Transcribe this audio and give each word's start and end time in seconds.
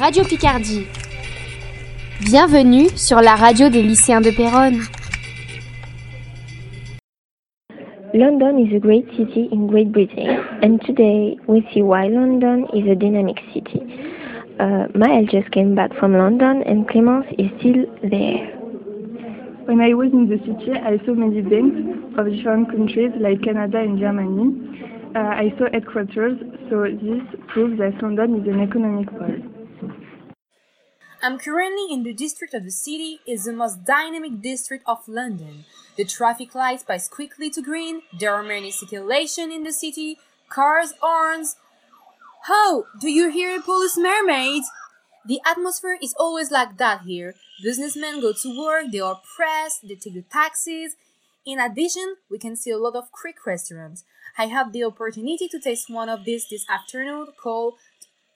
Radio 0.00 0.24
Picardie. 0.24 0.86
Bienvenue 2.22 2.88
sur 2.96 3.20
la 3.20 3.34
radio 3.34 3.68
des 3.68 3.82
lycéens 3.82 4.22
de 4.22 4.30
Péronne. 4.30 4.80
London 8.14 8.56
is 8.56 8.74
a 8.74 8.78
great 8.78 9.04
city 9.14 9.50
in 9.52 9.66
Great 9.66 9.92
Britain, 9.92 10.40
and 10.62 10.80
today 10.86 11.36
we 11.46 11.60
see 11.74 11.82
why 11.82 12.08
London 12.08 12.64
is 12.72 12.90
a 12.90 12.94
dynamic 12.94 13.36
city. 13.52 13.82
Uh, 14.58 14.88
Maël 14.94 15.28
just 15.30 15.50
came 15.50 15.74
back 15.74 15.92
from 15.98 16.14
London, 16.14 16.62
and 16.64 16.88
Clémence 16.88 17.28
is 17.38 17.50
still 17.58 17.84
there. 18.00 18.48
When 19.66 19.82
I 19.82 19.92
was 19.92 20.10
in 20.14 20.30
the 20.30 20.38
city, 20.38 20.80
I 20.80 20.96
saw 21.04 21.12
many 21.12 21.42
banks 21.42 22.16
of 22.16 22.24
different 22.24 22.70
countries 22.70 23.12
like 23.20 23.42
Canada 23.42 23.80
and 23.80 23.98
Germany. 23.98 24.80
Uh, 25.14 25.18
I 25.18 25.52
saw 25.58 25.68
headquarters, 25.70 26.38
so 26.70 26.84
this 26.88 27.20
proves 27.48 27.78
that 27.80 28.02
London 28.02 28.40
is 28.40 28.48
an 28.48 28.62
economic 28.62 29.10
pole. 29.10 29.49
I'm 31.22 31.38
currently 31.38 31.92
in 31.92 32.02
the 32.02 32.14
district 32.14 32.54
of 32.54 32.64
the 32.64 32.70
city 32.70 33.20
is 33.26 33.44
the 33.44 33.52
most 33.52 33.84
dynamic 33.84 34.40
district 34.40 34.84
of 34.86 35.06
London. 35.06 35.66
The 35.96 36.06
traffic 36.06 36.54
lights 36.54 36.82
pass 36.82 37.08
quickly 37.08 37.50
to 37.50 37.60
green, 37.60 38.00
there 38.18 38.34
are 38.34 38.42
many 38.42 38.70
circulation 38.70 39.52
in 39.52 39.62
the 39.62 39.72
city, 39.72 40.16
cars, 40.48 40.94
horns. 40.98 41.56
How? 42.44 42.84
Do 42.98 43.10
you 43.10 43.30
hear 43.30 43.58
a 43.58 43.60
police 43.60 43.98
mermaid? 43.98 44.62
The 45.26 45.40
atmosphere 45.44 45.98
is 46.02 46.14
always 46.18 46.50
like 46.50 46.78
that 46.78 47.02
here. 47.02 47.34
Businessmen 47.62 48.22
go 48.22 48.32
to 48.32 48.58
work, 48.58 48.86
they 48.90 49.00
are 49.00 49.20
pressed, 49.36 49.86
they 49.86 49.96
take 49.96 50.14
the 50.14 50.22
taxis. 50.22 50.96
In 51.44 51.60
addition, 51.60 52.16
we 52.30 52.38
can 52.38 52.56
see 52.56 52.70
a 52.70 52.78
lot 52.78 52.96
of 52.96 53.12
quick 53.12 53.44
restaurants. 53.44 54.04
I 54.38 54.46
have 54.46 54.72
the 54.72 54.84
opportunity 54.84 55.48
to 55.48 55.60
taste 55.60 55.90
one 55.90 56.08
of 56.08 56.24
these 56.24 56.48
this 56.48 56.64
afternoon 56.70 57.26
called 57.36 57.74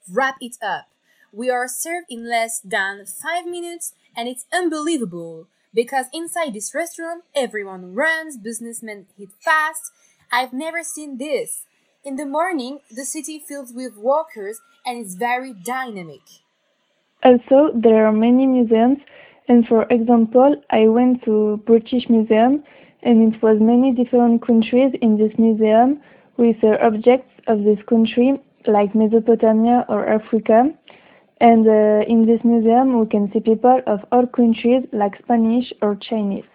Wrap 0.07 0.35
It 0.39 0.57
Up. 0.61 0.85
We 1.35 1.49
are 1.49 1.67
served 1.67 2.07
in 2.09 2.29
less 2.29 2.61
than 2.61 3.05
5 3.05 3.45
minutes 3.45 3.91
and 4.15 4.29
it's 4.29 4.45
unbelievable 4.53 5.47
because 5.73 6.05
inside 6.13 6.53
this 6.53 6.73
restaurant 6.73 7.25
everyone 7.35 7.93
runs, 7.93 8.37
businessmen 8.37 9.07
eat 9.17 9.31
fast. 9.41 9.91
I've 10.31 10.53
never 10.53 10.81
seen 10.81 11.17
this. 11.17 11.65
In 12.05 12.15
the 12.15 12.25
morning, 12.25 12.79
the 12.89 13.03
city 13.03 13.37
fills 13.37 13.73
with 13.73 13.97
walkers 13.97 14.61
and 14.85 14.97
it's 14.97 15.15
very 15.15 15.51
dynamic. 15.51 16.21
Also, 17.21 17.71
there 17.73 18.05
are 18.05 18.13
many 18.13 18.45
museums, 18.47 18.99
and 19.49 19.67
for 19.67 19.83
example, 19.89 20.55
I 20.69 20.87
went 20.87 21.23
to 21.25 21.59
British 21.65 22.07
Museum, 22.07 22.63
and 23.03 23.33
it 23.33 23.41
was 23.41 23.57
many 23.59 23.91
different 23.91 24.45
countries 24.45 24.93
in 25.01 25.17
this 25.17 25.33
museum 25.37 26.01
with 26.37 26.63
uh, 26.63 26.77
objects 26.81 27.33
of 27.47 27.63
this 27.63 27.79
country, 27.89 28.39
like 28.67 28.95
Mesopotamia 28.95 29.85
or 29.89 30.07
Africa. 30.07 30.71
And 31.41 31.67
uh, 31.67 32.05
in 32.07 32.25
this 32.25 32.39
museum, 32.43 32.99
we 32.99 33.07
can 33.07 33.29
see 33.31 33.41
people 33.41 33.81
of 33.87 33.99
all 34.11 34.25
countries, 34.25 34.83
like 34.93 35.17
Spanish 35.21 35.73
or 35.81 35.95
Chinese. 35.95 36.45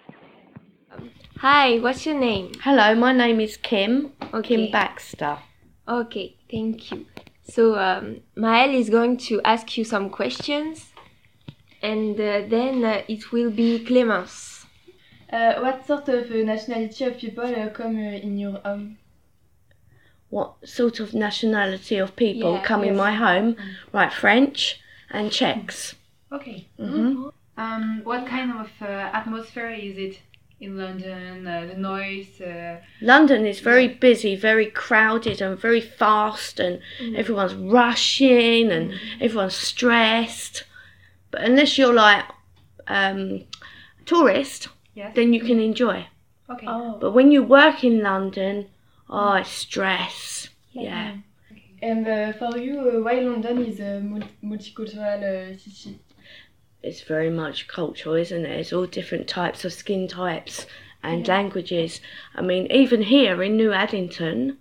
Hi, 1.38 1.78
what's 1.78 2.06
your 2.06 2.18
name? 2.18 2.52
Hello, 2.62 2.94
my 2.94 3.12
name 3.12 3.40
is 3.40 3.56
Kim. 3.56 4.12
Okay. 4.32 4.56
Kim 4.56 4.70
Baxter. 4.70 5.38
Okay, 5.86 6.36
thank 6.50 6.90
you. 6.90 7.06
So, 7.42 7.78
um, 7.78 8.20
Maelle 8.36 8.74
is 8.74 8.88
going 8.88 9.16
to 9.28 9.40
ask 9.44 9.76
you 9.76 9.84
some 9.84 10.08
questions, 10.08 10.92
and 11.82 12.14
uh, 12.14 12.42
then 12.48 12.84
uh, 12.84 13.02
it 13.08 13.32
will 13.32 13.50
be 13.50 13.84
Clémence. 13.84 14.64
Uh, 15.32 15.60
what 15.60 15.86
sort 15.86 16.08
of 16.08 16.30
uh, 16.30 16.34
nationality 16.34 17.04
of 17.04 17.18
people 17.18 17.44
uh, 17.44 17.68
come 17.70 17.96
uh, 17.96 18.26
in 18.26 18.38
your 18.38 18.58
home? 18.64 18.98
What 20.30 20.68
sort 20.68 21.00
of 21.00 21.12
nationality 21.12 21.98
of 21.98 22.16
people 22.16 22.54
Yeah, 22.54 22.62
come 22.62 22.84
in 22.84 22.96
my 22.96 23.12
home? 23.12 23.56
Right, 23.92 24.12
French 24.12 24.80
and 25.10 25.30
Czechs. 25.30 25.94
Okay. 26.32 26.66
Mm-hmm. 26.78 27.28
Um, 27.56 28.00
what 28.04 28.26
kind 28.26 28.52
of 28.52 28.70
uh, 28.80 29.10
atmosphere 29.12 29.70
is 29.70 29.98
it 29.98 30.20
in 30.60 30.78
London? 30.78 31.46
Uh, 31.46 31.66
the 31.66 31.74
noise. 31.74 32.40
Uh, 32.40 32.80
London 33.00 33.44
is 33.44 33.60
very 33.60 33.88
busy, 33.88 34.36
very 34.36 34.66
crowded, 34.66 35.42
and 35.42 35.58
very 35.58 35.80
fast, 35.80 36.60
and 36.60 36.80
everyone's 37.16 37.54
rushing 37.54 38.70
and 38.70 38.94
everyone's 39.20 39.56
stressed. 39.56 40.64
But 41.30 41.42
unless 41.42 41.76
you're 41.76 41.92
like 41.92 42.24
um, 42.86 43.44
tourist, 44.06 44.68
yes. 44.94 45.14
then 45.14 45.32
you 45.34 45.40
can 45.40 45.60
enjoy. 45.60 46.06
Okay. 46.48 46.66
Oh. 46.68 46.98
But 47.00 47.12
when 47.12 47.30
you 47.30 47.42
work 47.42 47.84
in 47.84 48.02
London, 48.02 48.68
oh, 49.10 49.34
it's 49.34 49.50
stress. 49.50 50.48
Yeah. 50.72 51.16
And 51.82 52.06
uh, 52.06 52.32
for 52.34 52.58
you, 52.58 52.78
uh, 52.80 53.02
why 53.02 53.20
London 53.20 53.64
is 53.64 53.80
a 53.80 54.00
multicultural 54.42 55.54
uh, 55.54 55.58
city? 55.58 55.98
it's 56.82 57.02
very 57.02 57.30
much 57.30 57.68
cultural, 57.68 58.14
isn't 58.14 58.46
it? 58.46 58.60
It's 58.60 58.72
all 58.72 58.86
different 58.86 59.28
types 59.28 59.64
of 59.64 59.72
skin 59.72 60.08
types 60.08 60.66
and 61.02 61.26
languages. 61.26 62.00
I 62.34 62.42
mean, 62.42 62.66
even 62.70 63.02
here 63.02 63.42
in 63.42 63.56
New 63.56 63.72
Addington, 63.72 64.58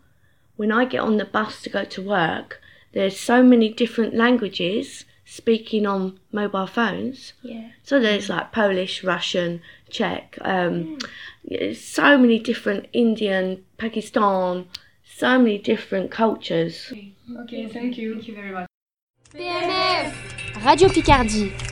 when 0.58 0.72
I 0.72 0.86
get 0.86 1.02
on 1.02 1.18
the 1.18 1.26
bus 1.26 1.62
to 1.62 1.70
go 1.70 1.86
to 1.86 2.02
work, 2.02 2.62
there's 2.94 3.20
so 3.20 3.44
many 3.44 3.70
different 3.70 4.14
languages 4.14 5.06
speaking 5.26 5.86
on 5.86 6.20
mobile 6.31 6.68
phones. 6.68 7.34
Yeah. 7.42 7.70
So 7.84 8.00
there's 8.00 8.30
like 8.30 8.52
Polish, 8.52 9.04
Russian, 9.04 9.62
Czech, 9.90 10.38
um, 10.42 10.98
yeah, 11.44 11.74
so 11.74 12.18
many 12.18 12.40
different 12.40 12.88
Indian, 12.94 13.64
Pakistan, 13.78 14.66
so 15.04 15.38
many 15.38 15.58
different 15.58 16.12
cultures. 16.12 16.92
Okay, 17.44 17.68
thank 17.68 17.98
you. 17.98 18.14
Thank 18.14 18.28
you 18.28 18.36
very 18.36 18.52
much. 18.52 18.68
PNF 19.34 20.66
Radio 20.66 20.90
Picardie. 20.90 21.69